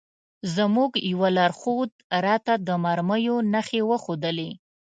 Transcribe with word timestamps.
زموږ 0.55 0.91
یوه 1.11 1.29
لارښود 1.37 1.91
راته 2.25 2.53
د 2.67 2.69
مرمیو 2.83 3.35
نښې 3.53 3.81
وښودلې. 3.89 4.49